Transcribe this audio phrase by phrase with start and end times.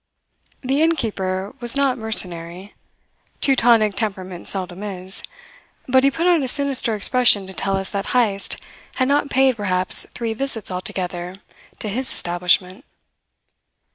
[0.61, 2.73] The innkeeper was not mercenary.
[3.39, 5.21] Teutonic temperament seldom is.
[5.87, 8.57] But he put on a sinister expression to tell us that Heyst
[8.95, 11.35] had not paid perhaps three visits altogether
[11.77, 12.83] to his "establishment."